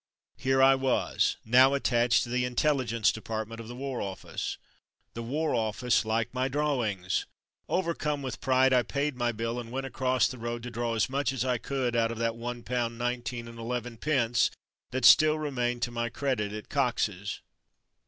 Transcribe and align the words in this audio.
Here 0.37 0.63
I 0.63 0.73
was 0.73 1.37
now 1.45 1.75
attached 1.75 2.23
to 2.23 2.29
the 2.29 2.43
Intelli 2.43 2.85
gence 2.87 3.11
Department 3.13 3.59
of 3.61 3.67
the 3.67 3.75
War 3.75 4.01
Office!" 4.01 4.57
The 5.13 5.21
War 5.21 5.53
Office 5.53 6.03
like 6.05 6.33
my 6.33 6.47
drawings!!'' 6.47 7.27
Overcome 7.69 8.23
with 8.23 8.41
pride, 8.41 8.73
I 8.73 8.81
paid 8.81 9.15
my 9.15 9.31
bill 9.31 9.59
and 9.59 9.69
went 9.71 9.85
across 9.85 10.27
the 10.27 10.39
road 10.39 10.63
to 10.63 10.71
draw 10.71 10.95
as 10.95 11.07
much 11.07 11.31
as 11.31 11.45
I 11.45 11.59
could 11.59 11.95
out 11.95 12.11
of 12.11 12.17
that 12.17 12.35
one 12.35 12.63
pound 12.63 12.97
nineteen 12.97 13.47
and 13.47 13.59
eleven 13.59 13.97
pence 13.97 14.49
that 14.89 15.05
still 15.05 15.37
remained 15.37 15.83
to 15.83 15.91
my 15.91 16.09
credit 16.09 16.51
at 16.51 16.67
Cox's. 16.67 17.41